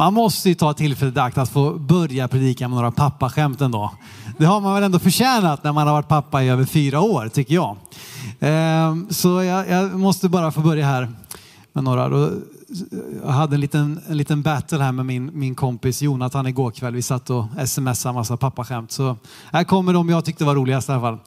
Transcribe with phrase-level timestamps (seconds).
[0.00, 3.92] Man måste ju ta tillfället i akt att få börja predika med några pappaskämt ändå.
[4.38, 7.28] Det har man väl ändå förtjänat när man har varit pappa i över fyra år,
[7.28, 7.76] tycker jag.
[8.40, 11.12] Ehm, så jag, jag måste bara få börja här
[11.72, 12.30] med några.
[13.24, 16.94] Jag hade en liten, en liten battle här med min, min kompis Jonathan igår kväll.
[16.94, 18.92] Vi satt och smsade en massa pappaskämt.
[18.92, 19.16] Så
[19.52, 21.18] här kommer de jag tyckte var roligast i alla fall.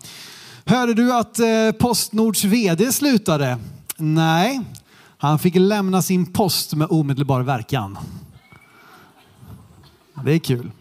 [0.66, 1.46] Hörde du att eh,
[1.80, 3.58] Postnords vd slutade?
[3.98, 4.62] Nej,
[5.18, 7.98] han fick lämna sin post med omedelbar verkan.
[10.14, 10.72] Det är kul.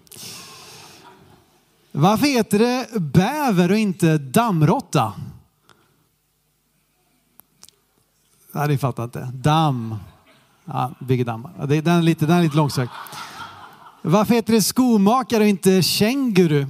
[1.93, 5.13] Varför heter det bäver och inte dammråtta?
[8.53, 9.31] Nej, ni fattar inte.
[9.35, 9.97] Damm.
[10.65, 11.67] Ja, bygger dammar.
[11.67, 12.93] Den är lite, den är lite långsökt.
[14.03, 16.67] Varför heter det skomakare och inte känguru?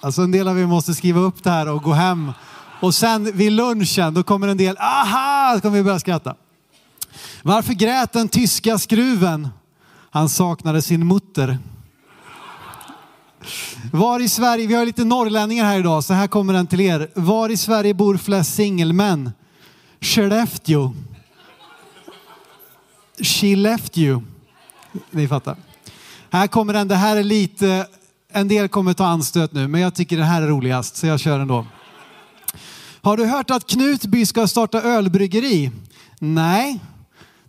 [0.00, 2.32] Alltså en del av er måste skriva upp det här och gå hem.
[2.80, 6.34] Och sen vid lunchen, då kommer en del, aha, då kommer vi börja skratta.
[7.42, 9.48] Varför grät den tyska skruven?
[10.16, 11.58] Han saknade sin mutter.
[13.92, 17.10] Var i Sverige, vi har lite norrlänningar här idag, så här kommer den till er.
[17.14, 19.32] Var i Sverige bor flest singelmän?
[20.00, 20.94] Skellefteå.
[23.22, 24.22] She left you.
[25.10, 25.56] Ni fattar.
[26.30, 27.86] Här kommer den, det här är lite,
[28.32, 31.20] en del kommer ta anstöt nu, men jag tycker det här är roligast, så jag
[31.20, 31.66] kör ändå.
[33.02, 35.70] Har du hört att Knutby ska starta ölbryggeri?
[36.18, 36.80] Nej,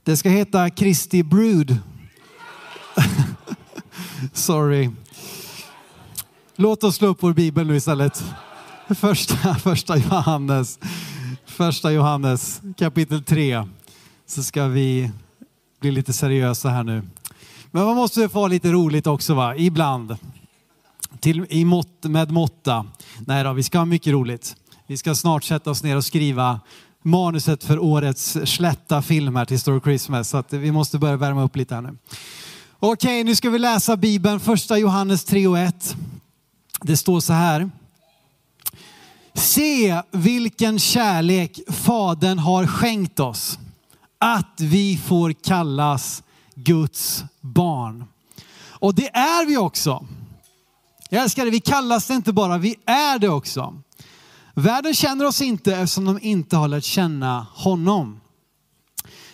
[0.03, 1.77] det ska heta Kristi Brood.
[4.33, 4.89] Sorry.
[6.55, 8.23] Låt oss slå upp vår bibel nu istället.
[8.89, 10.79] Första, första Johannes,
[11.45, 13.67] första Johannes kapitel 3.
[14.25, 15.11] Så ska vi
[15.79, 17.03] bli lite seriösa här nu.
[17.71, 20.17] Men man måste få ha lite roligt också va, ibland.
[21.19, 22.85] Till, i mått, med måtta.
[23.27, 24.55] Nej då, vi ska ha mycket roligt.
[24.87, 26.59] Vi ska snart sätta oss ner och skriva
[27.03, 30.29] manuset för årets slätta film här till Story Christmas.
[30.29, 31.97] Så att vi måste börja värma upp lite här nu.
[32.79, 35.95] Okej, nu ska vi läsa Bibeln, första Johannes 3 och 1.
[36.81, 37.69] Det står så här.
[39.33, 43.59] Se vilken kärlek Fadern har skänkt oss.
[44.17, 46.23] Att vi får kallas
[46.55, 48.05] Guds barn.
[48.69, 50.05] Och det är vi också.
[51.09, 53.81] Jag älskar det, vi kallas det inte bara, vi är det också.
[54.53, 58.19] Världen känner oss inte eftersom de inte har lärt känna honom.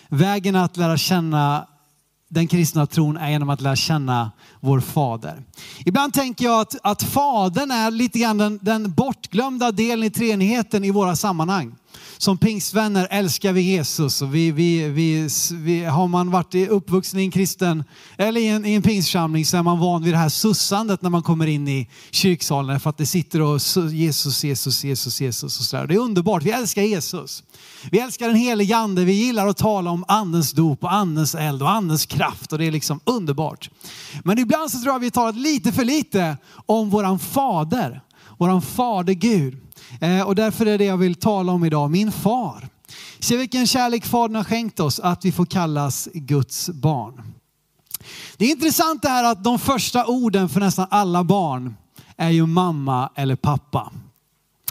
[0.08, 1.66] Vägen att lära känna
[2.28, 5.42] den kristna tron är genom att lära känna vår fader.
[5.84, 10.84] Ibland tänker jag att, att fadern är lite grann den, den bortglömda delen i treenigheten
[10.84, 11.74] i våra sammanhang.
[12.18, 17.22] Som pingstvänner älskar vi Jesus och vi, vi, vi, vi, har man varit uppvuxen i
[17.22, 17.84] en kristen
[18.16, 21.10] eller i en, i en pingstförsamling så är man van vid det här sussandet när
[21.10, 23.60] man kommer in i kyrksalen för att det sitter och
[23.92, 25.86] Jesus, Jesus, Jesus, Jesus och sådär.
[25.86, 27.42] Det är underbart, vi älskar Jesus.
[27.90, 31.62] Vi älskar den helige ande, vi gillar att tala om andens dop och andens eld
[31.62, 33.70] och andens kraft och det är liksom underbart.
[34.24, 36.36] Men ibland så tror jag vi talat lite för lite
[36.66, 38.00] om våran fader,
[38.38, 39.63] våran fader Gud.
[40.00, 42.68] Eh, och därför är det jag vill tala om idag, min far.
[43.18, 47.22] Se vilken kärlek fadern har skänkt oss, att vi får kallas Guds barn.
[48.36, 51.74] Det är intressant det här att de första orden för nästan alla barn
[52.16, 53.92] är ju mamma eller pappa.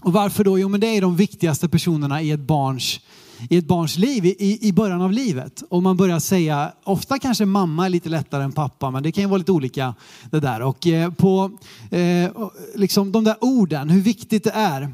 [0.02, 0.60] Och varför då?
[0.60, 3.00] Jo men det är de viktigaste personerna i ett barns,
[3.50, 5.64] i ett barns liv, i, i början av livet.
[5.70, 9.22] Och man börjar säga, ofta kanske mamma är lite lättare än pappa, men det kan
[9.22, 9.96] ju vara lite olika
[10.32, 10.62] det där.
[10.62, 11.52] Och eh, på
[11.92, 12.32] eh,
[12.76, 14.94] liksom de där orden, hur viktigt det är.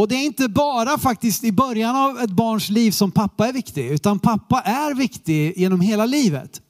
[0.00, 3.52] Och det är inte bara faktiskt i början av ett barns liv som pappa är
[3.52, 6.60] viktig, utan pappa är viktig genom hela livet.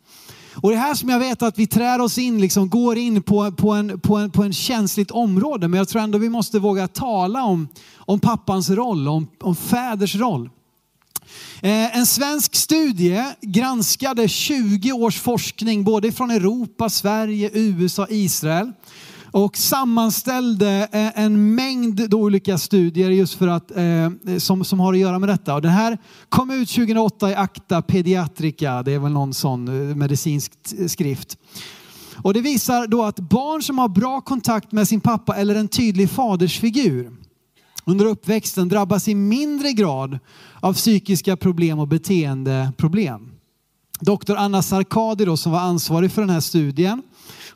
[0.55, 3.53] Och det här som jag vet att vi trär oss in, liksom går in på,
[3.53, 5.69] på, en, på, en, på en känsligt område.
[5.69, 10.15] Men jag tror ändå vi måste våga tala om, om pappans roll, om, om fäders
[10.15, 10.51] roll.
[11.61, 18.73] Eh, en svensk studie granskade 20 års forskning både från Europa, Sverige, USA, Israel
[19.33, 24.99] och sammanställde eh, en mängd olika studier just för att, eh, som, som har att
[24.99, 25.55] göra med detta.
[25.55, 25.99] Och den här
[26.29, 30.53] kom ut 2008 i Acta Pediatrica, det är väl någon sån eh, medicinsk
[30.89, 31.39] skrift.
[32.23, 35.69] Och det visar då att barn som har bra kontakt med sin pappa eller en
[35.69, 37.17] tydlig fadersfigur
[37.85, 40.19] under uppväxten drabbas i mindre grad
[40.61, 43.31] av psykiska problem och beteendeproblem.
[44.01, 47.03] Doktor Anna Sarkadi då, som var ansvarig för den här studien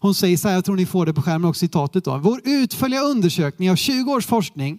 [0.04, 2.18] hon säger så här, jag tror ni får det på skärmen också citatet då.
[2.18, 4.78] Vår utförliga undersökning av 20 års forskning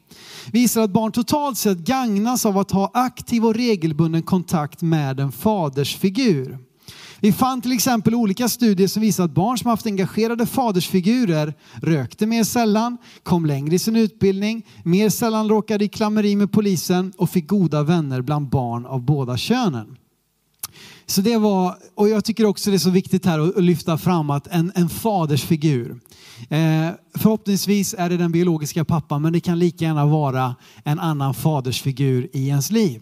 [0.51, 5.31] visar att barn totalt sett gagnas av att ha aktiv och regelbunden kontakt med en
[5.31, 6.57] fadersfigur.
[7.19, 12.25] Vi fann till exempel olika studier som visar att barn som haft engagerade fadersfigurer rökte
[12.25, 17.29] mer sällan, kom längre i sin utbildning, mer sällan råkade i klammeri med polisen och
[17.29, 19.97] fick goda vänner bland barn av båda könen
[21.07, 24.29] så det var, och jag tycker också det är så viktigt här att lyfta fram
[24.29, 25.99] att en, en fadersfigur.
[26.49, 31.33] Eh, förhoppningsvis är det den biologiska pappan men det kan lika gärna vara en annan
[31.33, 33.01] fadersfigur i ens liv.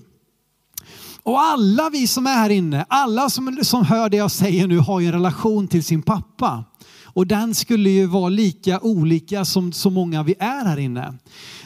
[1.23, 4.77] Och alla vi som är här inne, alla som, som hör det jag säger nu
[4.77, 6.63] har ju en relation till sin pappa.
[7.03, 11.13] Och den skulle ju vara lika olika som så många vi är här inne.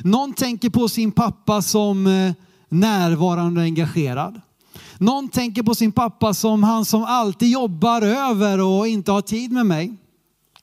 [0.04, 2.34] Någon tänker på sin pappa som eh,
[2.70, 4.42] närvarande och engagerad.
[5.00, 9.52] Någon tänker på sin pappa som han som alltid jobbar över och inte har tid
[9.52, 9.98] med mig.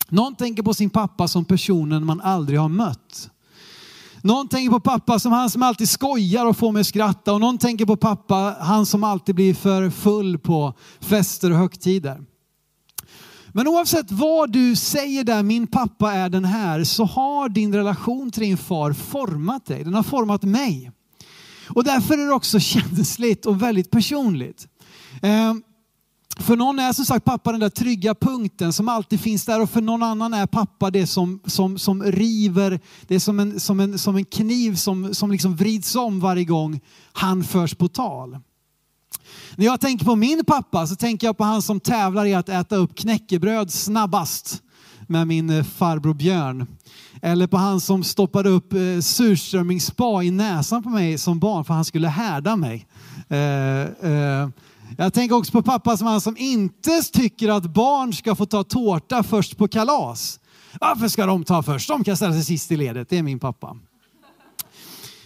[0.08, 3.30] Någon tänker på sin pappa som personen man aldrig har mött.
[4.22, 7.32] Någon tänker på pappa som han som alltid skojar och får mig att skratta.
[7.32, 12.22] Och någon tänker på pappa, han som alltid blir för full på fester och högtider.
[13.52, 18.30] Men oavsett vad du säger där, min pappa är den här, så har din relation
[18.30, 19.84] till din far format dig.
[19.84, 20.90] Den har format mig.
[21.68, 24.66] Och därför är det också känsligt och väldigt personligt.
[25.22, 25.54] Eh,
[26.38, 29.70] för någon är som sagt pappa den där trygga punkten som alltid finns där och
[29.70, 33.80] för någon annan är pappa det som, som, som river, det är som en, som
[33.80, 36.80] en, som en kniv som, som liksom vrids om varje gång
[37.12, 38.38] han förs på tal.
[39.56, 42.48] När jag tänker på min pappa så tänker jag på han som tävlar i att
[42.48, 44.62] äta upp knäckebröd snabbast
[45.06, 46.66] med min eh, farbror Björn.
[47.22, 51.74] Eller på han som stoppade upp surströmmingsspad surströmmingsspa i näsan på mig som barn för
[51.74, 52.86] han skulle härda mig.
[53.28, 54.48] Eh,
[54.98, 58.64] jag tänker också på pappa som han som inte tycker att barn ska få ta
[58.64, 60.40] tårta först på kalas.
[60.80, 61.88] Varför ska de ta först?
[61.88, 63.08] De kan ställa sig sist i ledet.
[63.08, 63.76] Det är min pappa.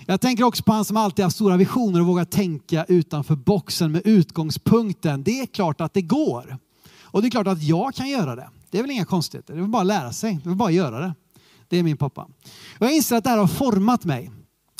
[0.06, 3.92] Jag tänker också på han som alltid har stora visioner och vågar tänka utanför boxen
[3.92, 5.22] med utgångspunkten.
[5.22, 6.58] Det är klart att det går.
[7.02, 8.48] Och det är klart att jag kan göra det.
[8.70, 9.54] Det är väl inga konstigheter.
[9.54, 10.40] Det är bara att lära sig.
[10.44, 11.14] Det är bara att göra det.
[11.68, 12.22] Det är min pappa.
[12.78, 14.30] Och jag inser att det här har format mig.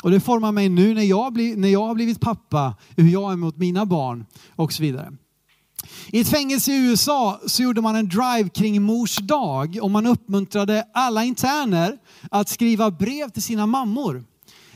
[0.03, 3.33] Och det formar mig nu när jag, blir, när jag har blivit pappa, hur jag
[3.33, 4.27] är mot mina barn
[4.57, 5.13] och så vidare.
[6.13, 10.07] I ett fängelse i USA så gjorde man en drive kring mors dag och man
[10.07, 11.99] uppmuntrade alla interner
[12.31, 14.25] att skriva brev till sina mammor.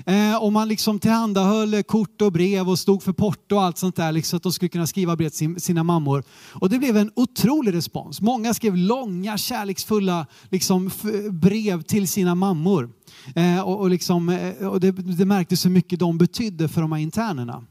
[0.07, 3.97] Eh, och man liksom tillhandahöll kort och brev och stod för porto och allt sånt
[3.97, 6.25] där, liksom, att de skulle kunna skriva brev till sina mammor.
[6.53, 8.21] Och det blev en otrolig respons.
[8.21, 10.91] Många skrev långa kärleksfulla liksom,
[11.31, 12.91] brev till sina mammor.
[13.35, 16.93] Eh, och, och, liksom, eh, och det, det märktes hur mycket de betydde för de
[16.93, 17.65] här internerna.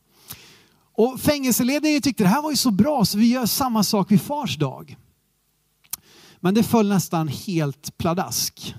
[0.97, 4.21] Och fängelseledningen tyckte det här var ju så bra så vi gör samma sak vid
[4.21, 4.97] fars dag.
[6.39, 8.75] Men det föll nästan helt pladask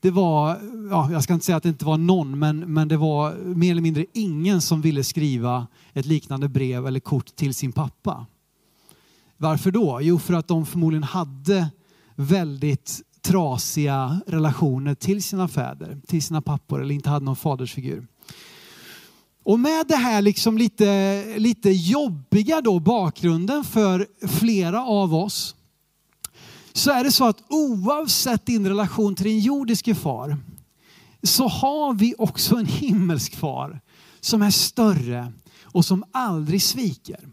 [0.00, 0.60] det var,
[0.90, 3.70] ja, jag ska inte säga att det inte var någon, men, men det var mer
[3.70, 8.26] eller mindre ingen som ville skriva ett liknande brev eller kort till sin pappa.
[9.36, 9.98] Varför då?
[10.02, 11.68] Jo, för att de förmodligen hade
[12.14, 18.06] väldigt trasiga relationer till sina fäder, till sina pappor eller inte hade någon fadersfigur.
[19.44, 25.54] Och med det här liksom lite, lite jobbiga då bakgrunden för flera av oss
[26.78, 30.36] så är det så att oavsett din relation till din jordiske far
[31.22, 33.80] så har vi också en himmelsk far
[34.20, 35.32] som är större
[35.62, 37.28] och som aldrig sviker.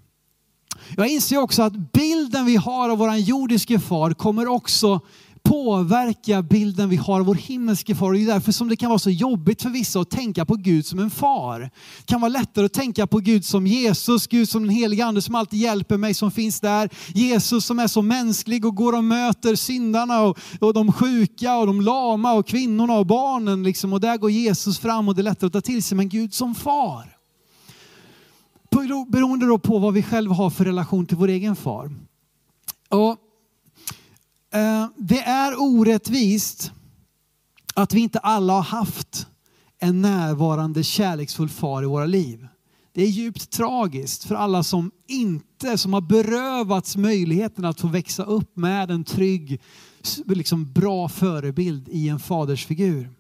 [0.98, 5.00] Jag inser också att bilden vi har av vår jordiske far kommer också
[5.46, 8.14] påverka bilden vi har av vår himmelske far.
[8.14, 10.86] Det är därför som det kan vara så jobbigt för vissa att tänka på Gud
[10.86, 11.60] som en far.
[11.60, 15.22] Det kan vara lättare att tänka på Gud som Jesus, Gud som den helige ande
[15.22, 16.90] som alltid hjälper mig, som finns där.
[17.14, 21.68] Jesus som är så mänsklig och går och möter syndarna och, och de sjuka och
[21.68, 23.64] de lama och kvinnorna och barnen.
[23.64, 23.94] Liksom.
[23.94, 25.98] Och där går Jesus fram och det är lättare att ta till sig.
[25.98, 27.12] Men Gud som far.
[29.08, 31.92] Beroende då på vad vi själva har för relation till vår egen far.
[32.90, 33.18] Och
[34.56, 36.72] Eh, det är orättvist
[37.74, 39.28] att vi inte alla har haft
[39.80, 42.48] en närvarande kärleksfull far i våra liv.
[42.94, 48.24] Det är djupt tragiskt för alla som inte, som har berövats möjligheten att få växa
[48.24, 49.62] upp med en trygg,
[50.26, 53.12] liksom bra förebild i en fadersfigur.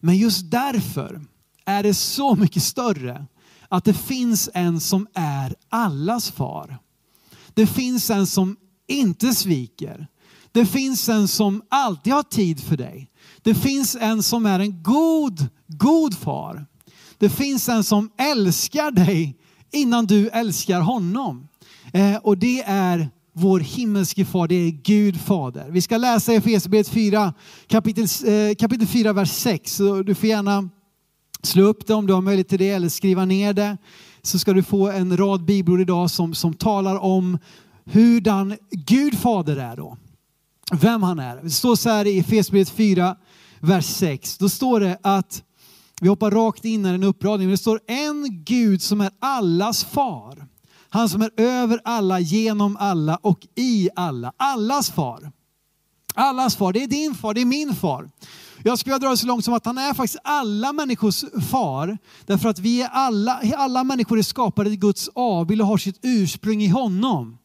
[0.00, 1.20] Men just därför
[1.64, 3.26] är det så mycket större
[3.68, 6.78] att det finns en som är allas far.
[7.54, 8.56] Det finns en som
[8.90, 10.06] inte sviker.
[10.52, 13.10] Det finns en som alltid har tid för dig.
[13.42, 16.66] Det finns en som är en god, god far.
[17.18, 19.36] Det finns en som älskar dig
[19.72, 21.48] innan du älskar honom.
[21.92, 25.70] Eh, och det är vår himmelske far, det är Gud fader.
[25.70, 27.34] Vi ska läsa Efesierbrevet 4,
[27.66, 29.76] kapitel, eh, kapitel 4, vers 6.
[29.76, 30.68] Så du får gärna
[31.42, 33.76] slå upp det om du har möjlighet till det eller skriva ner det.
[34.22, 37.38] Så ska du få en rad bibelord idag som, som talar om
[37.92, 39.96] hurdan Gud fader är då.
[40.72, 41.36] Vem han är.
[41.42, 43.16] Det står så här i Efesierbrevet 4,
[43.60, 44.38] vers 6.
[44.38, 45.42] Då står det att,
[46.00, 50.46] vi hoppar rakt in i en uppradning, det står en Gud som är allas far.
[50.88, 54.32] Han som är över alla, genom alla och i alla.
[54.36, 55.32] Allas far.
[56.14, 58.10] Allas far, det är din far, det är min far.
[58.64, 61.98] Jag skulle vilja dra det så långt som att han är faktiskt alla människors far.
[62.26, 65.98] Därför att vi är alla, alla människor är skapade i Guds avbild och har sitt
[66.02, 67.39] ursprung i honom.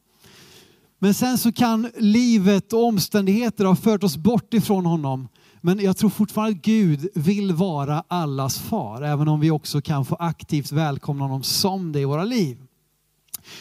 [1.05, 5.27] Men sen så kan livet och omständigheter ha fört oss bort ifrån honom.
[5.62, 10.05] Men jag tror fortfarande att Gud vill vara allas far, även om vi också kan
[10.05, 12.57] få aktivt välkomna honom som det i våra liv.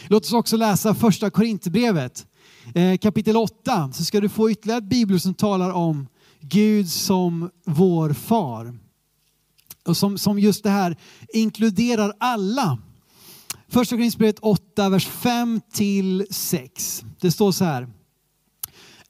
[0.09, 2.27] Låt oss också läsa första Korinthierbrevet
[2.75, 6.07] eh, kapitel 8 så ska du få ytterligare ett bibel som talar om
[6.41, 8.79] Gud som vår far.
[9.87, 10.97] Och som, som just det här
[11.33, 12.79] inkluderar alla.
[13.75, 17.05] Första Korinthierbrevet 8, vers 5 till 6.
[17.21, 17.89] Det står så här.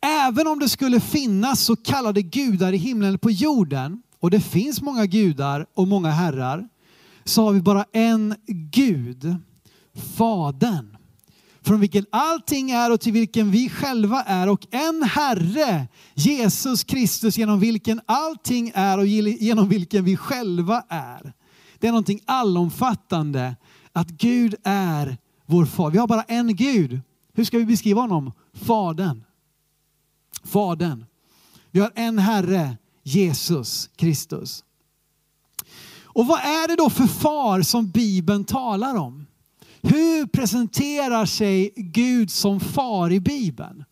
[0.01, 4.41] Även om det skulle finnas så kallade gudar i himlen eller på jorden, och det
[4.41, 6.69] finns många gudar och många herrar,
[7.25, 9.37] så har vi bara en Gud,
[10.17, 10.97] Fadern,
[11.63, 17.39] från vilken allting är och till vilken vi själva är och en Herre, Jesus Kristus,
[17.39, 21.33] genom vilken allting är och genom vilken vi själva är.
[21.79, 23.57] Det är någonting allomfattande
[23.95, 25.91] att Gud är vår far.
[25.91, 27.01] Vi har bara en Gud.
[27.33, 28.33] Hur ska vi beskriva honom?
[28.53, 29.25] Fadern.
[30.45, 31.05] Fadern.
[31.71, 34.65] Vi har en Herre, Jesus Kristus.
[36.03, 39.27] Och vad är det då för far som Bibeln talar om?
[39.83, 43.85] Hur presenterar sig Gud som far i Bibeln?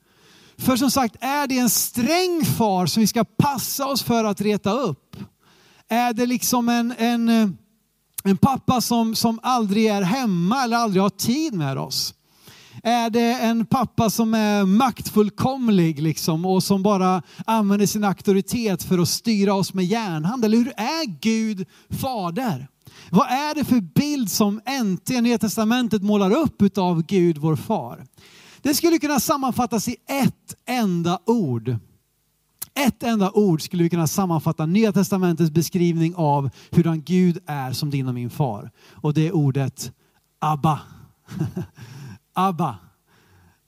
[0.56, 4.40] För som sagt, är det en sträng far som vi ska passa oss för att
[4.40, 5.16] reta upp?
[5.88, 7.48] Är det liksom en, en, eh,
[8.22, 12.14] en pappa som, som aldrig är hemma eller aldrig har tid med oss?
[12.82, 18.98] Är det en pappa som är maktfullkomlig liksom, och som bara använder sin auktoritet för
[18.98, 20.44] att styra oss med järnhand?
[20.44, 22.68] Eller hur är Gud fader?
[23.10, 28.06] Vad är det för bild som NT, Nya Testamentet, målar upp av Gud, vår far?
[28.62, 31.76] Det skulle kunna sammanfattas i ett enda ord.
[32.74, 37.90] Ett enda ord skulle vi kunna sammanfatta Nya Testamentets beskrivning av hurdan Gud är som
[37.90, 38.70] din och min far.
[38.90, 39.92] Och det är ordet
[40.38, 40.80] Abba.
[42.32, 42.76] Abba.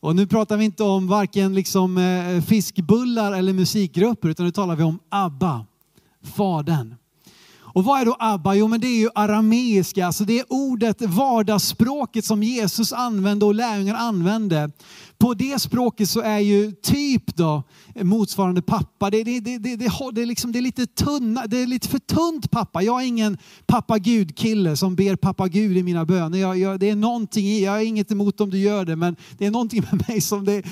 [0.00, 4.76] Och nu pratar vi inte om varken liksom eh, fiskbullar eller musikgrupper utan nu talar
[4.76, 5.66] vi om Abba,
[6.36, 6.94] Fadern.
[7.74, 8.54] Och vad är då Abba?
[8.54, 13.54] Jo men det är ju arameiska, alltså det är ordet, vardagsspråket som Jesus använde och
[13.54, 14.70] lärjungarna använde.
[15.24, 17.62] På det språket så är ju typ då
[17.94, 21.66] motsvarande pappa, det, det, det, det, det, är liksom, det, är lite tunna, det är
[21.66, 22.82] lite för tunt pappa.
[22.82, 26.38] Jag är ingen pappa Gud-kille som ber pappa Gud i mina böner.
[26.38, 29.16] Jag, jag, det är någonting i, jag har inget emot om du gör det, men
[29.38, 30.62] det är någonting med mig som det,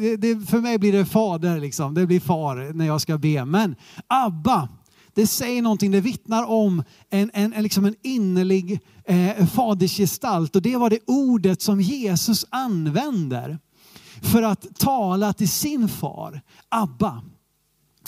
[0.00, 1.94] det, det för mig blir det fader liksom.
[1.94, 3.44] Det blir far när jag ska be.
[3.44, 4.68] Men Abba,
[5.14, 10.56] det säger någonting, det vittnar om en, en, en, liksom en innerlig eh, fadersgestalt.
[10.56, 13.58] Och det var det ordet som Jesus använder
[14.22, 17.22] för att tala till sin far, Abba.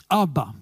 [0.09, 0.54] Abba.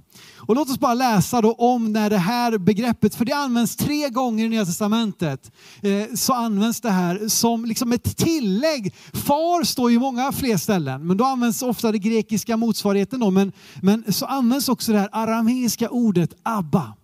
[0.47, 4.09] Och låt oss bara läsa då om när det här begreppet, för det används tre
[4.09, 8.95] gånger i Nya Testamentet, eh, så används det här som liksom ett tillägg.
[9.13, 13.53] Far står ju många fler ställen, men då används ofta det grekiska motsvarigheten då, men,
[13.83, 16.95] men så används också det här arameiska ordet Abba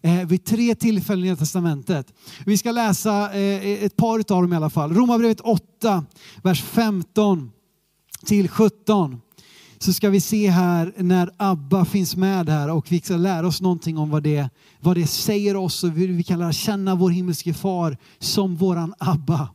[0.00, 2.12] eh, vid tre tillfällen i Nya Testamentet.
[2.46, 4.94] Vi ska läsa eh, ett par av dem i alla fall.
[4.94, 6.04] Romarbrevet 8,
[6.42, 7.50] vers 15
[8.26, 9.20] till 17
[9.78, 13.60] så ska vi se här när Abba finns med här och vi ska lära oss
[13.60, 17.10] någonting om vad det, vad det säger oss och hur vi kan lära känna vår
[17.10, 19.48] himmelske far som våran Abba.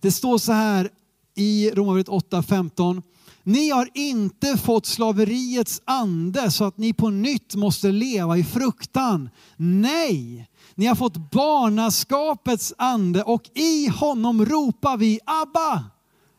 [0.00, 0.90] Det står så här
[1.34, 3.02] i Romarbrevet 8.15.
[3.42, 9.30] Ni har inte fått slaveriets ande så att ni på nytt måste leva i fruktan.
[9.56, 15.84] Nej, ni har fått barnaskapets ande och i honom ropar vi Abba,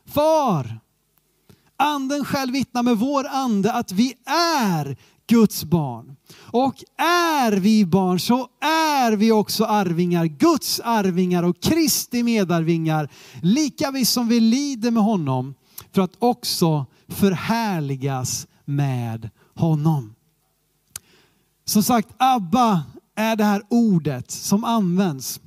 [0.06, 0.80] far.
[1.80, 6.16] Anden själv vittnar med vår ande att vi är Guds barn.
[6.52, 13.10] Och är vi barn så är vi också arvingar, Guds arvingar och Kristi medarvingar.
[13.42, 15.56] Lika vi som vi lider med honom
[15.92, 20.16] för att också förhärligas med honom.
[21.66, 22.84] Som sagt, Abba
[23.16, 25.40] är det här ordet som används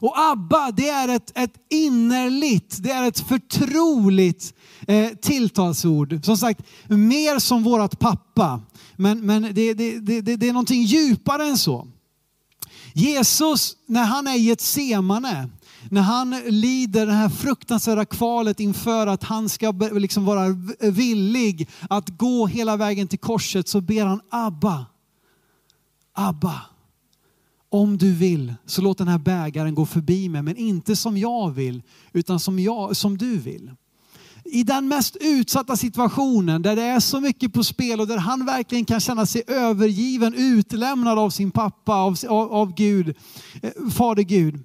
[0.00, 4.54] och Abba, det är ett, ett innerligt, det är ett förtroligt
[4.86, 6.24] eh, tilltalsord.
[6.24, 8.60] Som sagt, mer som vårat pappa.
[8.96, 11.88] Men, men det, det, det, det är någonting djupare än så.
[12.92, 15.48] Jesus, när han är i ett semane,
[15.90, 20.48] när han lider det här fruktansvärda kvalet inför att han ska liksom vara
[20.80, 24.86] villig att gå hela vägen till korset så ber han Abba.
[26.12, 26.60] Abba
[27.70, 31.50] om du vill så låt den här bägaren gå förbi mig, men inte som jag
[31.50, 31.82] vill,
[32.12, 33.70] utan som, jag, som du vill.
[34.44, 38.46] I den mest utsatta situationen där det är så mycket på spel och där han
[38.46, 43.16] verkligen kan känna sig övergiven, utlämnad av sin pappa, av, av, av Gud,
[43.62, 44.62] eh, Fader Gud,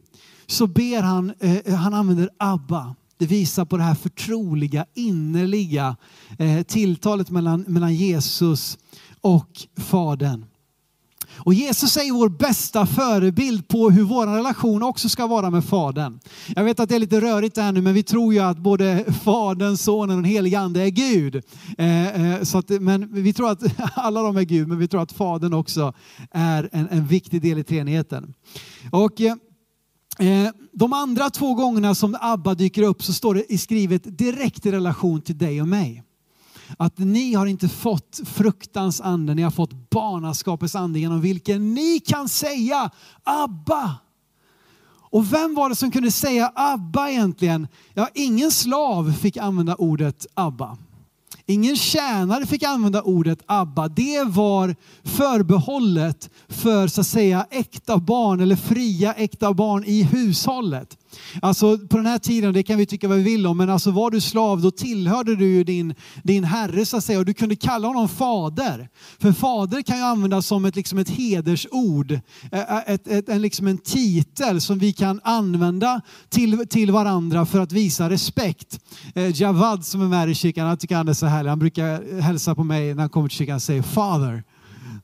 [0.48, 2.96] så ber han, eh, han använder Abba.
[3.18, 5.96] Det visar på det här förtroliga, innerliga
[6.40, 8.78] eh, tilltalet mellan, mellan Jesus
[9.22, 10.46] och Fadern.
[11.46, 16.20] Och Jesus är vår bästa förebild på hur vår relation också ska vara med Fadern.
[16.56, 19.06] Jag vet att det är lite rörigt här nu, men vi tror ju att både
[19.24, 21.36] Fadern, Sonen och den helige Ande är Gud.
[21.78, 23.64] Eh, eh, så att, men vi tror att
[23.96, 25.94] alla de är Gud, men vi tror att Fadern också
[26.32, 28.34] är en, en viktig del i treenigheten.
[28.92, 29.36] Och eh,
[30.20, 34.72] eh de andra två gångerna som Abba dyker upp så står det skrivet direkt i
[34.72, 36.04] relation till dig och mig.
[36.78, 42.00] Att ni har inte fått fruktans ande, ni har fått barnaskapets ande genom vilken ni
[42.00, 42.90] kan säga
[43.24, 43.96] Abba.
[45.14, 47.68] Och vem var det som kunde säga Abba egentligen?
[47.94, 50.78] Ja, ingen slav fick använda ordet Abba.
[51.46, 53.88] Ingen tjänare fick använda ordet Abba.
[53.88, 60.98] Det var förbehållet för så att säga äkta barn eller fria äkta barn i hushållet.
[61.42, 63.92] Alltså på den här tiden, det kan vi tycka vad vi vill om, men alltså
[63.92, 67.34] var du slav då tillhörde du ju din, din herre så att säga och du
[67.34, 68.90] kunde kalla honom fader.
[69.20, 72.20] För fader kan ju användas som ett, liksom ett hedersord,
[72.88, 77.72] ett, ett, en, liksom en titel som vi kan använda till, till varandra för att
[77.72, 78.80] visa respekt.
[79.16, 81.50] Eh, Javad som är med i kyrkan, han tycker han är så härlig.
[81.50, 84.44] Han brukar hälsa på mig när han kommer till kyrkan och säger Father.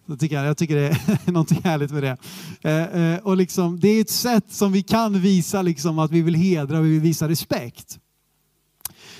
[0.10, 2.18] Jag tycker, jag tycker det är någonting härligt med det.
[2.62, 6.22] Eh, eh, och liksom, det är ett sätt som vi kan visa liksom, att vi
[6.22, 8.00] vill hedra och vi vill visa respekt.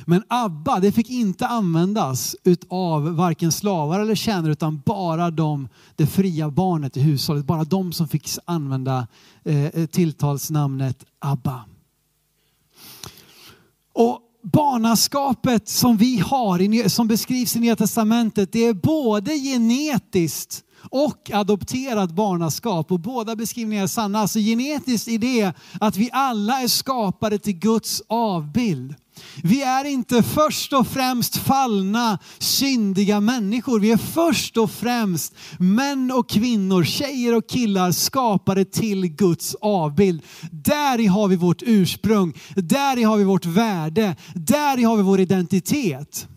[0.06, 2.36] Men Abba, det fick inte användas
[2.70, 7.46] av varken slavar eller tjänare utan bara de, det fria barnet i hushållet.
[7.46, 9.08] Bara de som fick använda
[9.44, 11.66] eh, eh tilltalsnamnet Abba.
[13.94, 21.32] Och barnaskapet som vi har, som beskrivs i Nya Testamentet, det är både genetiskt och
[21.34, 22.92] adopterat barnaskap.
[22.92, 24.20] Och båda beskrivningar är sanna.
[24.20, 28.96] Alltså genetiskt är det att vi alla är skapade till Guds avbild.
[29.44, 33.80] Vi är inte först och främst fallna, syndiga människor.
[33.80, 40.22] Vi är först och främst män och kvinnor, tjejer och killar skapade till Guds avbild.
[40.52, 46.28] Där har vi vårt ursprung, där har vi vårt värde, där har vi vår identitet.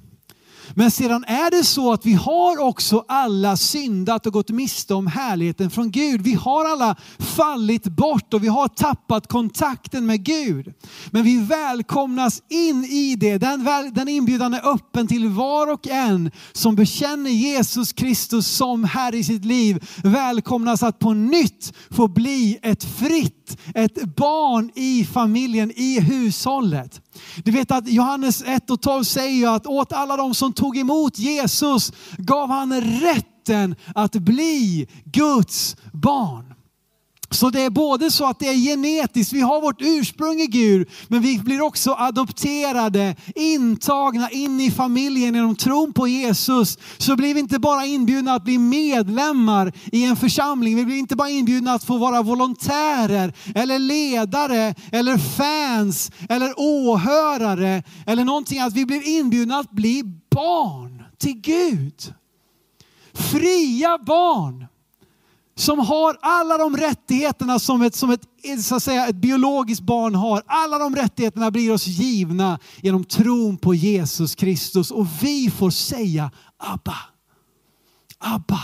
[0.74, 5.06] Men sedan är det så att vi har också alla syndat och gått miste om
[5.06, 6.20] härligheten från Gud.
[6.20, 10.74] Vi har alla fallit bort och vi har tappat kontakten med Gud.
[11.11, 13.38] Men vi välkomnas in i det.
[13.38, 19.16] Den, den inbjudan är öppen till var och en som bekänner Jesus Kristus som Herre
[19.16, 19.85] i sitt liv.
[20.02, 23.41] Välkomnas att på nytt få bli ett fritt,
[23.75, 27.01] ett barn i familjen, i hushållet.
[27.45, 31.19] Du vet att Johannes 1 och 12 säger att åt alla de som tog emot
[31.19, 36.52] Jesus gav han rätten att bli Guds barn.
[37.33, 40.88] Så det är både så att det är genetiskt, vi har vårt ursprung i Gud,
[41.09, 46.79] men vi blir också adopterade, intagna in i familjen genom tron på Jesus.
[46.99, 51.16] Så blir vi inte bara inbjudna att bli medlemmar i en församling, vi blir inte
[51.16, 58.73] bara inbjudna att få vara volontärer eller ledare eller fans eller åhörare eller någonting, att
[58.73, 62.14] vi blir inbjudna att bli barn till Gud.
[63.14, 64.66] Fria barn
[65.55, 68.23] som har alla de rättigheterna som ett, som ett,
[68.62, 70.43] så att säga, ett biologiskt barn har.
[70.47, 76.31] Alla de rättigheterna blir oss givna genom tron på Jesus Kristus och vi får säga
[76.57, 76.97] Abba.
[78.19, 78.61] Abba.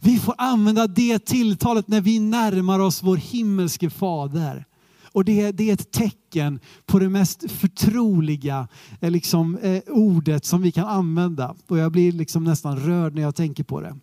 [0.00, 4.64] Vi får använda det tilltalet när vi närmar oss vår himmelske fader.
[5.12, 8.68] Och det, det är ett tecken på det mest förtroliga
[9.00, 11.54] eh, liksom, eh, ordet som vi kan använda.
[11.66, 13.96] Och jag blir liksom nästan rörd när jag tänker på det.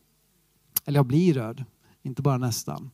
[0.86, 1.64] Eller jag blir rörd
[2.06, 2.92] inte bara nästan.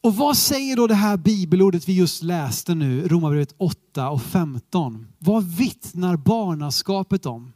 [0.00, 5.06] Och vad säger då det här bibelordet vi just läste nu, Romarbrevet 8 och 15?
[5.18, 7.52] Vad vittnar barnaskapet om?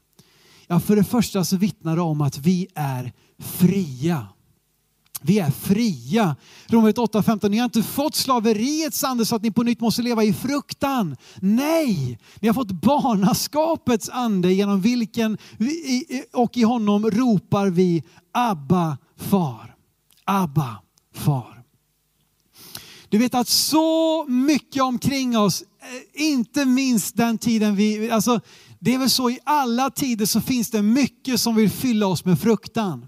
[0.67, 4.27] Ja, för det första så vittnar det om att vi är fria.
[5.23, 6.37] Vi är fria.
[6.67, 7.51] Romarbrevet 8 15.
[7.51, 11.17] Ni har inte fått slaveriets ande så att ni på nytt måste leva i fruktan.
[11.41, 18.03] Nej, ni har fått barnaskapets ande genom vilken vi, och i honom ropar vi
[18.33, 19.75] Abba far.
[20.25, 20.83] Abba
[21.15, 21.63] far.
[23.09, 28.41] Du vet att så mycket omkring oss, eh, inte minst den tiden vi, alltså
[28.79, 32.25] det är väl så i alla tider så finns det mycket som vill fylla oss
[32.25, 33.07] med fruktan.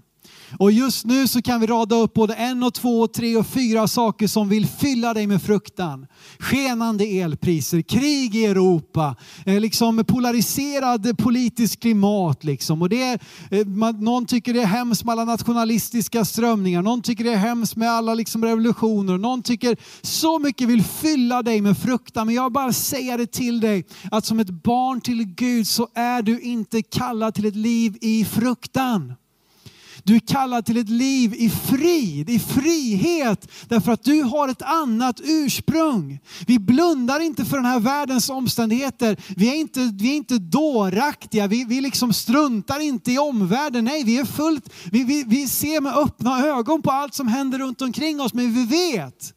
[0.59, 3.47] Och just nu så kan vi rada upp både en och två och tre och
[3.47, 6.07] fyra saker som vill fylla dig med fruktan.
[6.39, 12.43] Skenande elpriser, krig i Europa, eh, liksom polariserad politiskt klimat.
[12.43, 12.81] Liksom.
[12.81, 13.19] Och det är,
[13.51, 13.67] eh,
[13.99, 17.91] någon tycker det är hemskt med alla nationalistiska strömningar, någon tycker det är hemskt med
[17.91, 22.27] alla liksom revolutioner, någon tycker så mycket vill fylla dig med fruktan.
[22.27, 26.21] Men jag bara säger det till dig att som ett barn till Gud så är
[26.21, 29.13] du inte kallad till ett liv i fruktan.
[30.05, 34.61] Du är kallad till ett liv i frid, i frihet, därför att du har ett
[34.61, 36.19] annat ursprung.
[36.47, 39.17] Vi blundar inte för den här världens omständigheter.
[39.35, 43.85] Vi är inte, vi är inte dåraktiga, vi, vi liksom struntar inte i omvärlden.
[43.85, 47.59] Nej, vi är fullt, vi, vi, vi ser med öppna ögon på allt som händer
[47.59, 49.33] runt omkring oss, men vi vet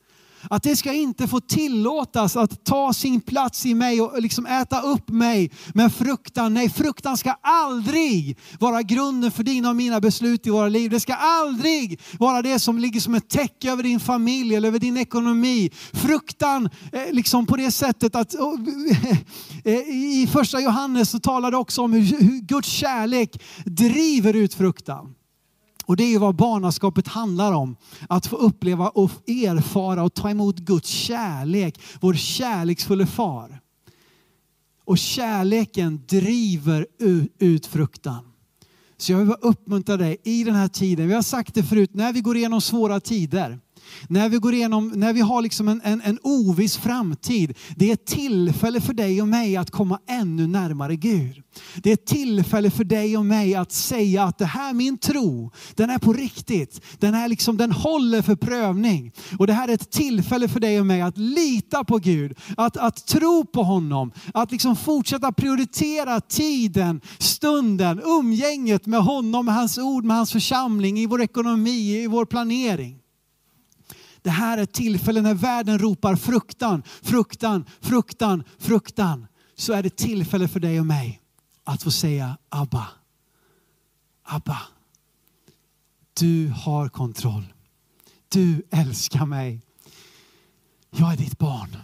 [0.50, 4.80] att det ska inte få tillåtas att ta sin plats i mig och liksom äta
[4.80, 6.54] upp mig med fruktan.
[6.54, 10.90] Nej, fruktan ska aldrig vara grunden för dina och mina beslut i våra liv.
[10.90, 14.78] Det ska aldrig vara det som ligger som ett täcke över din familj eller över
[14.78, 15.70] din ekonomi.
[15.92, 18.34] Fruktan eh, liksom på det sättet att
[19.64, 25.15] eh, i första Johannes så talar det också om hur Guds kärlek driver ut fruktan.
[25.86, 27.76] Och det är vad barnaskapet handlar om.
[28.08, 31.80] Att få uppleva och erfara och ta emot Guds kärlek.
[32.00, 33.60] Vår kärleksfulla far.
[34.84, 36.86] Och kärleken driver
[37.38, 38.32] ut fruktan.
[38.96, 41.08] Så jag vill uppmuntra dig i den här tiden.
[41.08, 43.58] Vi har sagt det förut, när vi går igenom svåra tider
[44.08, 47.92] när vi går igenom, när vi har liksom en, en, en oviss framtid, det är
[47.92, 51.42] ett tillfälle för dig och mig att komma ännu närmare Gud.
[51.76, 55.52] Det är ett tillfälle för dig och mig att säga att det här min tro,
[55.74, 56.80] den är på riktigt.
[56.98, 59.12] Den, är liksom, den håller för prövning.
[59.38, 62.76] Och det här är ett tillfälle för dig och mig att lita på Gud, att,
[62.76, 69.78] att tro på honom, att liksom fortsätta prioritera tiden, stunden, umgänget med honom, med hans
[69.78, 72.98] ord, med hans församling, i vår ekonomi, i vår planering.
[74.26, 79.26] Det här är ett tillfälle när världen ropar fruktan, fruktan, fruktan, fruktan.
[79.56, 81.20] Så är det tillfälle för dig och mig
[81.64, 82.88] att få säga Abba.
[84.22, 84.58] Abba.
[86.20, 87.52] Du har kontroll.
[88.28, 89.62] Du älskar mig.
[90.90, 91.76] Jag är ditt barn.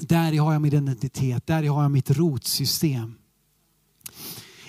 [0.00, 3.14] Där har jag min identitet, där har jag mitt rotsystem.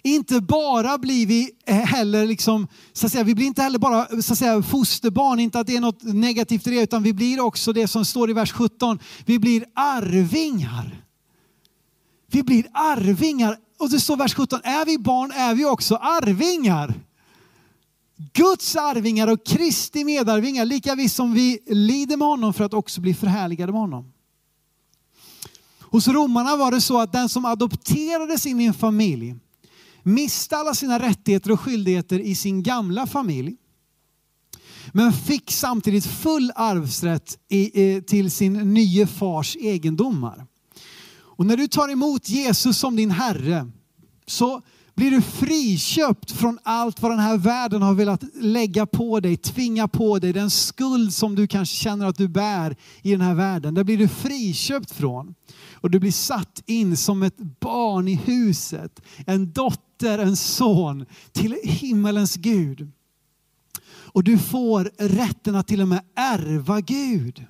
[0.03, 4.21] Inte bara blir vi eh, heller liksom, så att säga, vi blir inte heller bara
[4.21, 7.39] så att säga, fosterbarn, inte att det är något negativt i det, utan vi blir
[7.39, 11.05] också det som står i vers 17, vi blir arvingar.
[12.31, 13.57] Vi blir arvingar.
[13.79, 16.93] Och det står vers 17, är vi barn är vi också arvingar.
[18.33, 23.01] Guds arvingar och Kristi medarvingar, lika visst som vi lider med honom för att också
[23.01, 24.13] bli förhärligade med honom.
[25.79, 29.35] Hos romarna var det så att den som adopterades in i en familj,
[30.03, 33.55] miste alla sina rättigheter och skyldigheter i sin gamla familj.
[34.93, 40.45] Men fick samtidigt full arvsrätt i, eh, till sin nye fars egendomar.
[41.39, 43.71] Och när du tar emot Jesus som din Herre
[44.25, 44.62] så
[44.95, 49.88] blir du friköpt från allt vad den här världen har velat lägga på dig, tvinga
[49.88, 53.73] på dig, den skuld som du kanske känner att du bär i den här världen.
[53.73, 55.35] Där blir du friköpt från.
[55.73, 61.55] Och du blir satt in som ett barn i huset, en dotter, en son till
[61.63, 62.91] himmelens Gud.
[64.12, 67.45] Och du får rätten att till och med ärva Gud.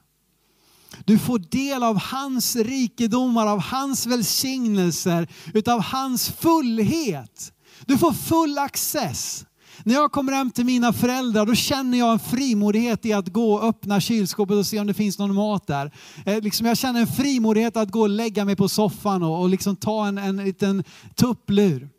[1.05, 7.53] Du får del av hans rikedomar, av hans välsignelser, utav hans fullhet.
[7.85, 9.45] Du får full access.
[9.83, 13.53] När jag kommer hem till mina föräldrar då känner jag en frimodighet i att gå
[13.53, 15.91] och öppna kylskåpet och se om det finns någon mat där.
[16.25, 19.49] Eh, liksom jag känner en frimodighet att gå och lägga mig på soffan och, och
[19.49, 20.83] liksom ta en, en liten
[21.15, 21.89] tupplur.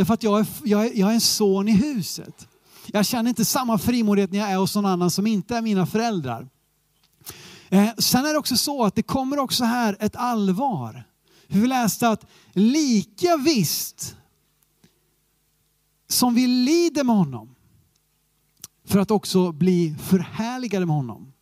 [0.00, 2.48] Därför att jag är, jag, är, jag är en son i huset.
[2.86, 5.86] Jag känner inte samma frimodighet när jag är hos någon annan som inte är mina
[5.86, 6.48] föräldrar.
[7.68, 11.04] Eh, sen är det också så att det kommer också här ett allvar.
[11.46, 14.16] Vi läste att lika visst
[16.08, 17.54] som vi lider med honom
[18.86, 21.32] för att också bli förhärligade med honom.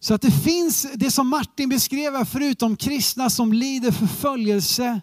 [0.00, 5.00] Så att det finns det som Martin beskrev förut om kristna som lider förföljelse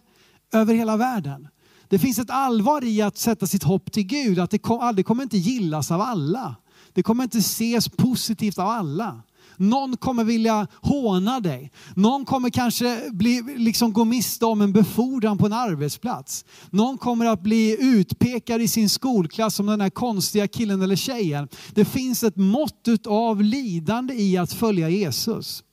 [0.51, 1.47] över hela världen.
[1.89, 5.03] Det finns ett allvar i att sätta sitt hopp till Gud, att det, kom, det
[5.03, 6.55] kommer inte gillas av alla.
[6.93, 9.21] Det kommer inte ses positivt av alla.
[9.57, 11.71] Någon kommer vilja håna dig.
[11.95, 16.45] Någon kommer kanske bli, liksom gå miste om en befordran på en arbetsplats.
[16.69, 21.47] Någon kommer att bli utpekad i sin skolklass som den här konstiga killen eller tjejen.
[21.73, 25.63] Det finns ett mått av lidande i att följa Jesus.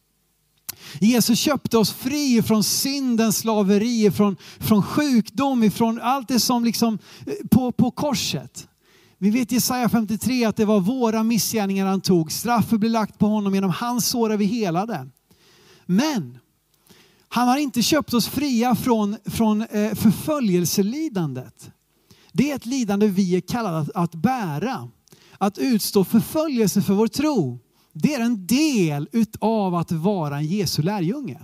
[1.00, 6.98] Jesus köpte oss fri från syndens slaveri, från, från sjukdom, från allt det som liksom
[7.26, 8.68] eh, på, på korset.
[9.18, 12.32] Vi vet i Jesaja 53 att det var våra missgärningar han tog.
[12.32, 15.08] Straffet blev lagt på honom, genom hans sår är vi helade.
[15.86, 16.38] Men
[17.28, 21.70] han har inte köpt oss fria från, från eh, förföljelselidandet.
[22.32, 24.88] Det är ett lidande vi är kallade att, att bära.
[25.38, 27.58] Att utstå förföljelse för vår tro.
[28.02, 31.40] Det är en del utav att vara en Jesu lärjunge.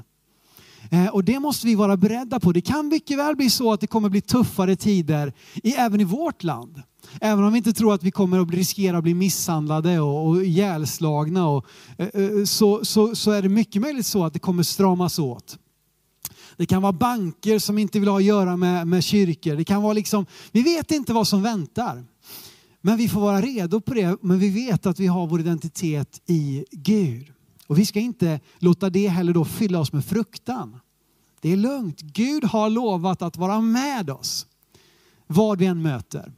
[0.90, 2.52] Eh, och det måste vi vara beredda på.
[2.52, 6.04] Det kan mycket väl bli så att det kommer bli tuffare tider i, även i
[6.04, 6.82] vårt land.
[7.20, 10.44] Även om vi inte tror att vi kommer att riskera att bli misshandlade och, och
[10.44, 11.66] ihjälslagna och,
[11.98, 15.58] eh, eh, så, så, så är det mycket möjligt så att det kommer stramas åt.
[16.56, 19.56] Det kan vara banker som inte vill ha att göra med, med kyrkor.
[19.56, 22.04] Det kan vara liksom, vi vet inte vad som väntar.
[22.86, 24.18] Men vi får vara redo på det.
[24.22, 27.32] Men vi vet att vi har vår identitet i Gud.
[27.66, 30.80] Och vi ska inte låta det heller då fylla oss med fruktan.
[31.40, 32.00] Det är lugnt.
[32.00, 34.46] Gud har lovat att vara med oss
[35.26, 36.32] vad vi än möter.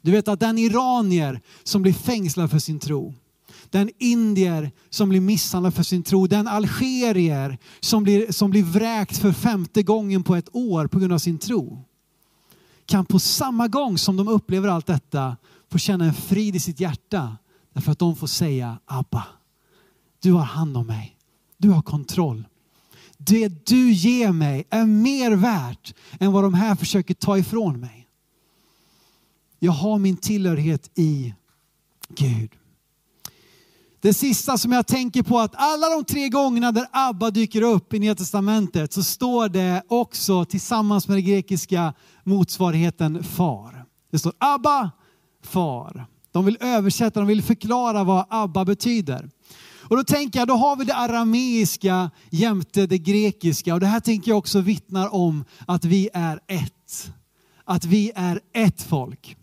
[0.00, 3.14] Du vet att den iranier som blir fängslad för sin tro,
[3.70, 9.16] den indier som blir misshandlad för sin tro, den algerier som blir, som blir vräkt
[9.16, 11.84] för femte gången på ett år på grund av sin tro,
[12.86, 15.36] kan på samma gång som de upplever allt detta
[15.72, 17.36] får känna en frid i sitt hjärta.
[17.72, 19.24] Därför att de får säga Abba,
[20.22, 21.16] du har hand om mig.
[21.58, 22.44] Du har kontroll.
[23.18, 28.08] Det du ger mig är mer värt än vad de här försöker ta ifrån mig.
[29.58, 31.34] Jag har min tillhörighet i
[32.08, 32.50] Gud.
[34.00, 37.94] Det sista som jag tänker på att alla de tre gångerna där Abba dyker upp
[37.94, 43.84] i Nya Testamentet så står det också tillsammans med den grekiska motsvarigheten far.
[44.10, 44.90] Det står Abba,
[45.42, 46.06] far.
[46.32, 49.28] De vill översätta, de vill förklara vad Abba betyder.
[49.92, 53.74] Och då tänker jag, då har vi det arameiska jämte det grekiska.
[53.74, 57.12] Och det här tänker jag också vittnar om att vi är ett.
[57.64, 59.36] Att vi är ett folk.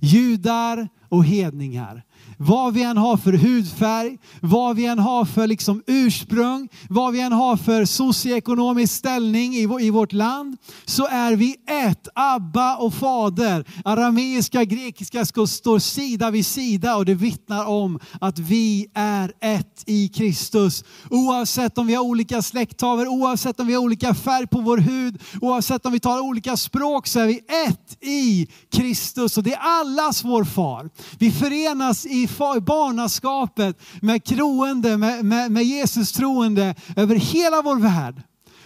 [0.00, 2.02] Judar och hedningar.
[2.40, 7.20] Vad vi än har för hudfärg, vad vi än har för liksom ursprung, vad vi
[7.20, 12.08] än har för socioekonomisk ställning i, vårt land, så är vi ett.
[12.14, 13.64] Abba och fader.
[13.84, 20.08] Arameiska, grekiska står sida vid sida och det vittnar om att vi är ett i
[20.08, 20.84] Kristus.
[21.10, 25.22] Oavsett om vi har olika släkthaver, oavsett om vi har olika färg på vår hud,
[25.40, 29.80] oavsett om vi talar olika språk så är vi ett i Kristus och det är
[29.80, 30.90] allas vår far.
[31.18, 32.27] Vi förenas i
[32.60, 38.22] barnaskapet med troende, med, med, med Jesus troende över hela vår värld.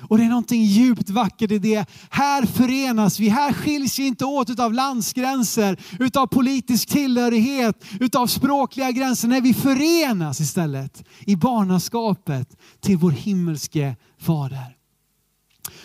[0.08, 1.86] Och det är någonting djupt vackert i det.
[2.10, 3.28] Här förenas vi.
[3.28, 9.28] Här skiljs vi inte åt av landsgränser, utav politisk tillhörighet, utav språkliga gränser.
[9.28, 14.76] Nej, vi förenas istället i barnaskapet till vår himmelske Fader.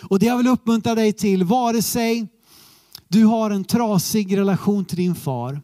[0.02, 2.28] Och det jag vill uppmuntra dig till, vare sig
[3.08, 5.60] du har en trasig relation till din far,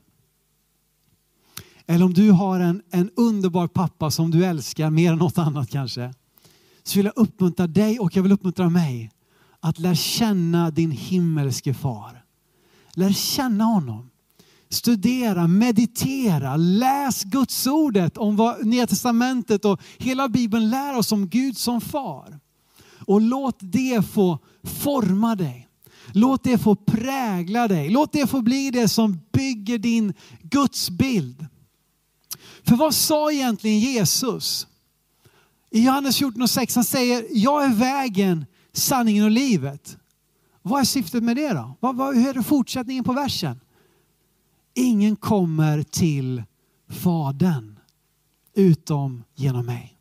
[1.86, 5.70] eller om du har en, en underbar pappa som du älskar mer än något annat
[5.70, 6.14] kanske.
[6.82, 9.10] Så vill jag uppmuntra dig och jag vill uppmuntra mig
[9.60, 12.24] att lära känna din himmelske far.
[12.94, 14.10] Lär känna honom.
[14.68, 21.28] Studera, meditera, läs Guds ordet om vad Nya Testamentet och hela Bibeln lär oss om
[21.28, 22.40] Gud som far.
[23.06, 25.68] Och låt det få forma dig.
[26.12, 27.88] Låt det få prägla dig.
[27.88, 31.46] Låt det få bli det som bygger din gudsbild.
[32.64, 34.66] För vad sa egentligen Jesus?
[35.70, 39.96] I Johannes 14 och 6 han säger, jag är vägen, sanningen och livet.
[40.62, 41.76] Vad är syftet med det då?
[41.80, 43.60] Vad, vad, hur är det fortsättningen på versen?
[44.74, 46.42] Ingen kommer till
[46.88, 47.78] Fadern
[48.54, 49.98] utom genom mig.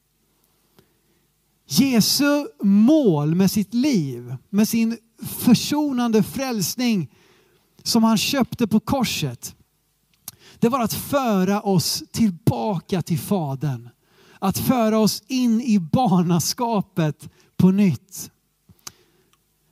[1.65, 7.10] Jesu mål med sitt liv, med sin försonande frälsning
[7.84, 9.56] som han köpte på korset
[10.63, 13.89] det var att föra oss tillbaka till Fadern.
[14.39, 18.32] Att föra oss in i barnaskapet på nytt.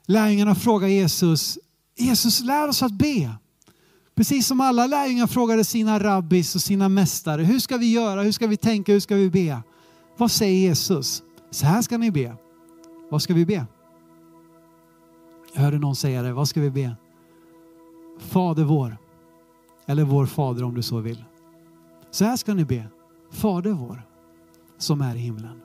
[0.07, 1.57] Lärjungarna frågar Jesus,
[1.97, 3.35] Jesus lär oss att be.
[4.15, 8.31] Precis som alla lärjungar frågade sina rabbis och sina mästare, hur ska vi göra, hur
[8.31, 9.61] ska vi tänka, hur ska vi be?
[10.17, 11.23] Vad säger Jesus?
[11.51, 12.35] Så här ska ni be.
[13.11, 13.65] Vad ska vi be?
[15.53, 16.95] Jag hörde någon säga det, vad ska vi be?
[18.19, 18.97] Fader vår
[19.91, 21.23] eller vår Fader om du så vill.
[22.11, 22.87] Så här ska ni be.
[23.31, 24.03] Fader vår
[24.77, 25.61] som är i himlen.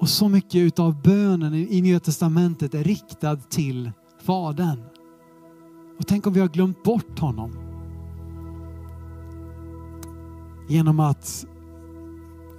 [0.00, 4.82] Och så mycket av bönen i Nya Testamentet är riktad till Fadern.
[5.98, 7.52] Och tänk om vi har glömt bort honom.
[10.68, 11.46] Genom att,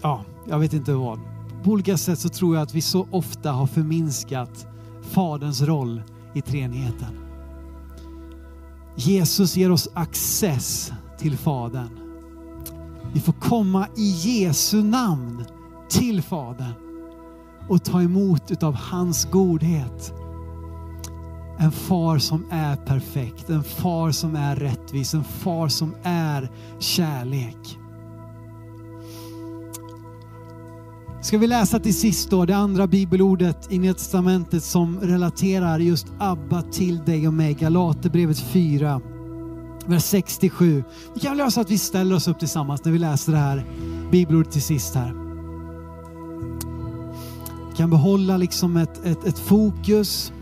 [0.02, 1.20] ja, jag vet inte vad.
[1.64, 4.68] På olika sätt så tror jag att vi så ofta har förminskat
[5.02, 6.02] Faderns roll
[6.34, 7.29] i treenigheten.
[9.00, 11.90] Jesus ger oss access till Fadern.
[13.14, 15.46] Vi får komma i Jesu namn
[15.90, 16.74] till Fadern
[17.70, 20.14] och ta emot utav hans godhet.
[21.60, 27.78] En far som är perfekt, en far som är rättvis, en far som är kärlek.
[31.22, 36.08] Ska vi läsa till sist då det andra bibelordet i Nya Testamentet som relaterar just
[36.20, 37.54] Abba till dig och mig.
[37.54, 39.02] Galaterbrevet 4,
[39.86, 40.84] vers 67.
[41.14, 43.66] Vi kan lösa att vi ställer oss upp tillsammans när vi läser det här
[44.12, 45.14] bibelordet till sist här.
[47.70, 50.34] Vi kan behålla liksom ett, ett, ett fokus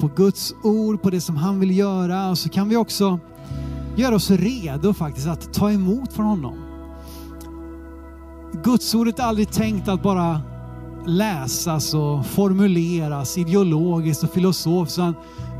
[0.00, 3.18] på Guds ord, på det som han vill göra och så kan vi också
[3.96, 6.69] göra oss redo faktiskt att ta emot från honom.
[8.64, 10.40] Gudsordet är aldrig tänkt att bara
[11.06, 14.98] läsas och formuleras ideologiskt och filosofiskt.
[14.98, 15.14] Utan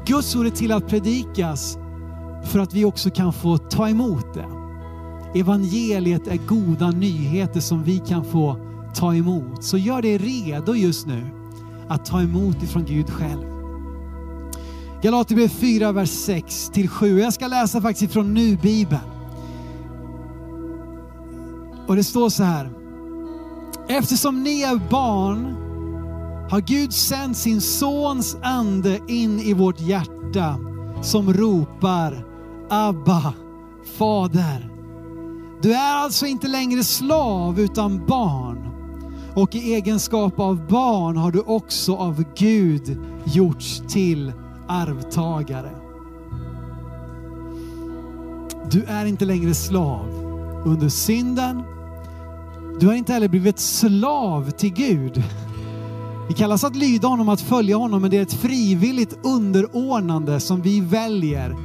[0.06, 1.78] Guds ord är till att predikas
[2.44, 4.46] för att vi också kan få ta emot det.
[5.38, 8.56] Evangeliet är goda nyheter som vi kan få
[8.94, 9.64] ta emot.
[9.64, 11.26] Så gör dig redo just nu
[11.88, 13.44] att ta emot ifrån Gud själv.
[15.02, 17.18] Galaterbrevet 4, vers 6 till 7.
[17.18, 19.00] Jag ska läsa faktiskt från Nu-bibeln.
[21.86, 22.79] Och det står så här.
[23.90, 25.56] Eftersom ni är barn
[26.50, 30.58] har Gud sänt sin sons ande in i vårt hjärta
[31.02, 32.26] som ropar
[32.68, 33.34] Abba,
[33.98, 34.70] Fader.
[35.62, 38.68] Du är alltså inte längre slav utan barn.
[39.34, 44.32] Och i egenskap av barn har du också av Gud gjorts till
[44.68, 45.70] arvtagare.
[48.70, 50.06] Du är inte längre slav
[50.64, 51.62] under synden.
[52.80, 55.22] Du har inte heller blivit slav till Gud.
[56.28, 60.62] Vi kallas att lyda honom, att följa honom, men det är ett frivilligt underordnande som
[60.62, 61.56] vi väljer.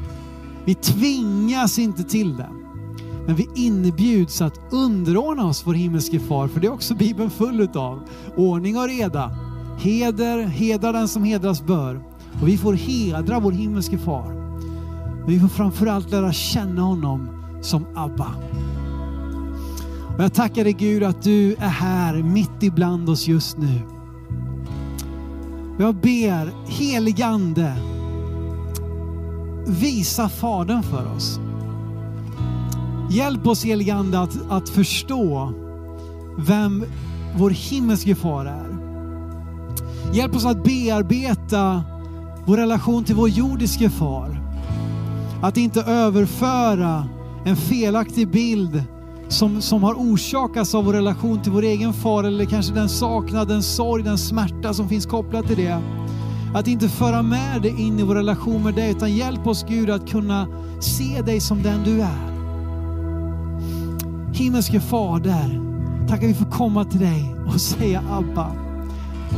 [0.65, 2.49] Vi tvingas inte till det.
[3.25, 7.61] Men vi inbjuds att underordna oss vår himmelske far, för det är också Bibeln full
[7.61, 7.99] utav.
[8.35, 9.31] Ordning och reda.
[9.79, 12.01] Heder, hedra den som hedras bör.
[12.41, 14.33] Och vi får hedra vår himmelske far.
[15.19, 17.29] Men vi får framförallt lära känna honom
[17.61, 18.35] som Abba.
[20.17, 23.81] Och jag tackar dig Gud att du är här mitt ibland oss just nu.
[25.79, 27.73] Jag ber heligande
[29.67, 31.39] visa Fadern för oss.
[33.11, 35.53] Hjälp oss heligande att, att förstå
[36.37, 36.85] vem
[37.37, 38.77] vår himmelske far är.
[40.13, 41.83] Hjälp oss att bearbeta
[42.45, 44.41] vår relation till vår jordiske far.
[45.41, 47.07] Att inte överföra
[47.45, 48.83] en felaktig bild
[49.27, 53.47] som, som har orsakats av vår relation till vår egen far eller kanske den saknad,
[53.47, 55.81] den sorg, den smärta som finns kopplat till det.
[56.55, 59.89] Att inte föra med det in i vår relation med dig utan hjälp oss Gud
[59.89, 60.47] att kunna
[60.79, 62.35] se dig som den du är.
[64.33, 65.61] Himmelske Fader,
[66.07, 68.51] tack att vi får komma till dig och säga Abba.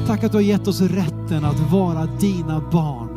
[0.07, 3.09] Tack att du har gett oss rätten att vara dina barn.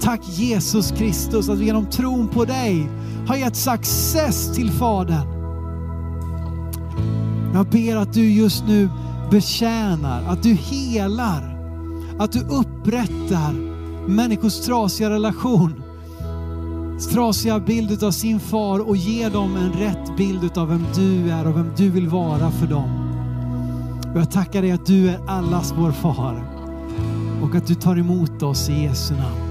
[0.00, 2.88] Tack Jesus Kristus att vi genom tron på dig
[3.28, 5.35] har getts access till Fadern.
[7.56, 8.88] Jag ber att du just nu
[9.30, 11.58] betjänar, att du helar,
[12.18, 13.52] att du upprättar
[14.08, 15.82] människors trasiga relation,
[17.12, 21.46] trasiga bild av sin far och ger dem en rätt bild av vem du är
[21.46, 22.90] och vem du vill vara för dem.
[24.14, 26.44] Och jag tackar dig att du är allas vår far
[27.42, 29.45] och att du tar emot oss i Jesu namn.